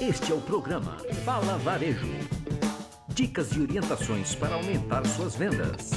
[0.00, 2.06] Este é o programa Fala Varejo.
[3.08, 5.90] Dicas e orientações para aumentar suas vendas.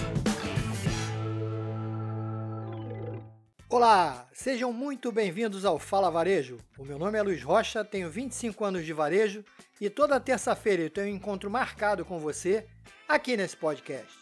[3.70, 6.58] Olá, sejam muito bem-vindos ao Fala Varejo.
[6.80, 9.46] O meu nome é Luiz Rocha, tenho 25 anos de varejo
[9.80, 12.66] e toda terça-feira eu tenho um encontro marcado com você
[13.08, 14.18] aqui nesse podcast.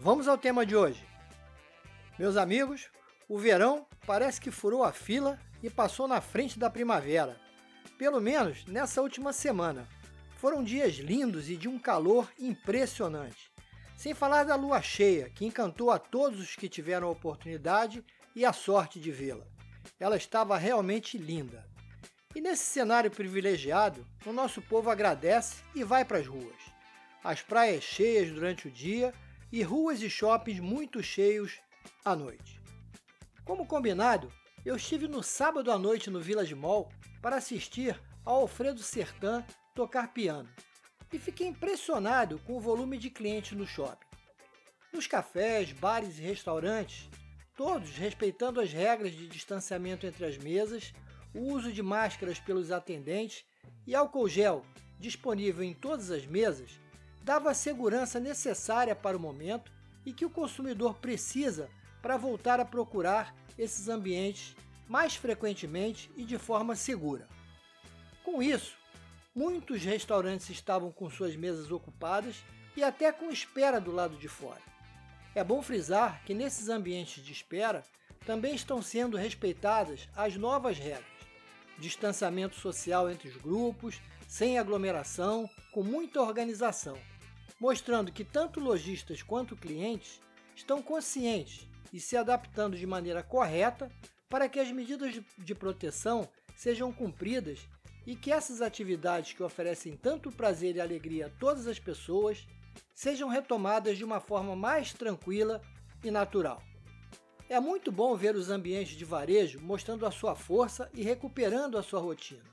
[0.00, 1.04] Vamos ao tema de hoje.
[2.16, 2.88] Meus amigos,
[3.28, 7.47] o verão parece que furou a fila e passou na frente da primavera
[7.98, 9.88] pelo menos nessa última semana.
[10.36, 13.50] Foram dias lindos e de um calor impressionante.
[13.96, 18.04] Sem falar da lua cheia, que encantou a todos os que tiveram a oportunidade
[18.36, 19.44] e a sorte de vê-la.
[19.98, 21.66] Ela estava realmente linda.
[22.34, 26.78] E nesse cenário privilegiado, o nosso povo agradece e vai para as ruas.
[27.24, 29.12] As praias cheias durante o dia
[29.50, 31.58] e ruas e shoppings muito cheios
[32.04, 32.60] à noite.
[33.44, 34.32] Como combinado,
[34.68, 39.42] eu estive no sábado à noite no Village Mall para assistir ao Alfredo Sertan
[39.74, 40.46] tocar piano
[41.10, 44.06] e fiquei impressionado com o volume de clientes no shopping.
[44.92, 47.08] Nos cafés, bares e restaurantes,
[47.56, 50.92] todos respeitando as regras de distanciamento entre as mesas,
[51.34, 53.46] o uso de máscaras pelos atendentes
[53.86, 54.66] e álcool gel
[55.00, 56.78] disponível em todas as mesas,
[57.22, 59.72] dava a segurança necessária para o momento
[60.04, 64.54] e que o consumidor precisa para voltar a procurar esses ambientes
[64.88, 67.28] mais frequentemente e de forma segura.
[68.24, 68.76] Com isso,
[69.34, 72.42] muitos restaurantes estavam com suas mesas ocupadas
[72.76, 74.62] e até com espera do lado de fora.
[75.34, 77.84] É bom frisar que nesses ambientes de espera
[78.24, 81.04] também estão sendo respeitadas as novas regras:
[81.78, 86.98] distanciamento social entre os grupos, sem aglomeração, com muita organização,
[87.60, 90.20] mostrando que tanto lojistas quanto clientes
[90.56, 93.90] estão conscientes e se adaptando de maneira correta
[94.28, 97.60] para que as medidas de proteção sejam cumpridas
[98.06, 102.46] e que essas atividades que oferecem tanto prazer e alegria a todas as pessoas
[102.94, 105.60] sejam retomadas de uma forma mais tranquila
[106.02, 106.62] e natural.
[107.48, 111.82] É muito bom ver os ambientes de varejo mostrando a sua força e recuperando a
[111.82, 112.44] sua rotina.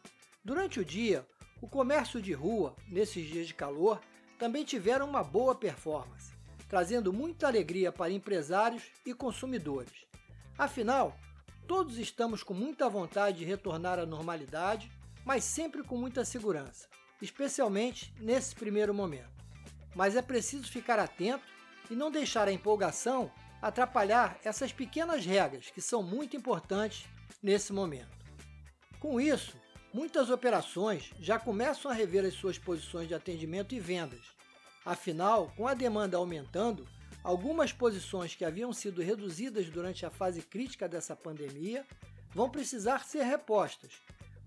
[0.44, 1.26] Durante o dia,
[1.62, 4.00] o comércio de rua, nesses dias de calor,
[4.38, 6.32] também tiveram uma boa performance,
[6.68, 10.06] trazendo muita alegria para empresários e consumidores.
[10.58, 11.18] Afinal,
[11.68, 14.92] Todos estamos com muita vontade de retornar à normalidade,
[15.26, 16.88] mas sempre com muita segurança,
[17.20, 19.34] especialmente nesse primeiro momento.
[19.96, 21.44] Mas é preciso ficar atento
[21.90, 27.08] e não deixar a empolgação atrapalhar essas pequenas regras que são muito importantes
[27.42, 28.16] nesse momento.
[29.00, 29.58] Com isso,
[29.92, 34.22] muitas operações já começam a rever as suas posições de atendimento e vendas.
[34.85, 36.88] Afinal, com a demanda aumentando,
[37.25, 41.84] Algumas posições que haviam sido reduzidas durante a fase crítica dessa pandemia
[42.29, 43.94] vão precisar ser repostas,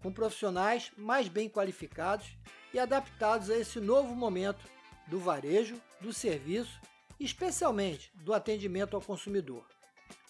[0.01, 2.29] com profissionais mais bem qualificados
[2.73, 4.65] e adaptados a esse novo momento
[5.09, 6.81] do varejo, do serviço,
[7.19, 9.67] especialmente do atendimento ao consumidor.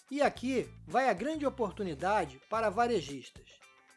[0.09, 3.45] E aqui vai a grande oportunidade para varejistas.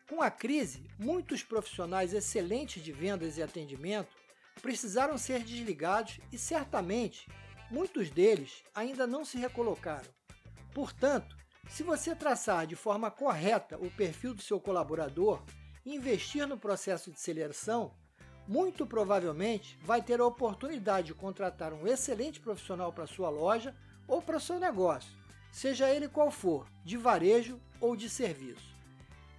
[0.06, 4.14] Com a crise, muitos profissionais excelentes de vendas e atendimento
[4.62, 7.26] precisaram ser desligados e certamente
[7.72, 10.10] Muitos deles ainda não se recolocaram.
[10.74, 11.34] Portanto,
[11.70, 15.42] se você traçar de forma correta o perfil do seu colaborador
[15.82, 17.94] e investir no processo de seleção,
[18.46, 23.74] muito provavelmente vai ter a oportunidade de contratar um excelente profissional para sua loja
[24.06, 25.16] ou para seu negócio,
[25.50, 28.76] seja ele qual for, de varejo ou de serviço.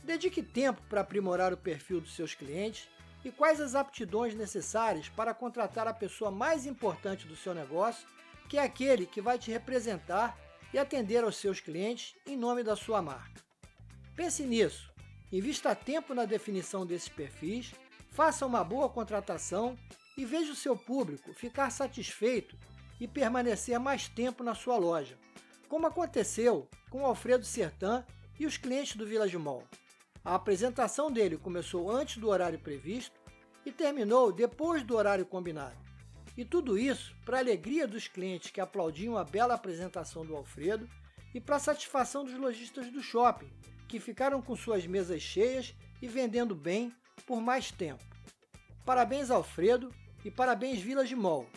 [0.03, 2.89] Dedique tempo para aprimorar o perfil dos seus clientes
[3.23, 8.07] e quais as aptidões necessárias para contratar a pessoa mais importante do seu negócio
[8.49, 10.37] que é aquele que vai te representar
[10.73, 13.41] e atender aos seus clientes em nome da sua marca.
[14.15, 14.91] Pense nisso,
[15.31, 17.73] invista tempo na definição desses perfis,
[18.11, 19.75] faça uma boa contratação
[20.15, 22.55] e veja o seu público ficar satisfeito
[22.99, 25.17] e permanecer mais tempo na sua loja,
[25.67, 28.05] como aconteceu com Alfredo Sertan
[28.39, 29.63] e os clientes do Village Mall.
[30.25, 33.19] A apresentação dele começou antes do horário previsto
[33.65, 35.75] e terminou depois do horário combinado.
[36.37, 40.89] E tudo isso para alegria dos clientes que aplaudiam a bela apresentação do Alfredo
[41.33, 43.49] e para satisfação dos lojistas do shopping,
[43.87, 46.93] que ficaram com suas mesas cheias e vendendo bem
[47.27, 48.03] por mais tempo.
[48.85, 49.93] Parabéns Alfredo
[50.23, 51.47] e parabéns Village Mall.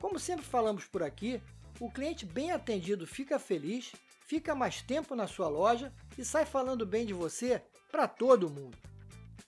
[0.00, 1.40] Como sempre falamos por aqui,
[1.80, 3.92] o cliente bem atendido fica feliz,
[4.26, 8.76] fica mais tempo na sua loja e sai falando bem de você para todo mundo.